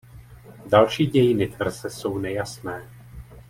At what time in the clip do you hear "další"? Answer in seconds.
0.69-1.05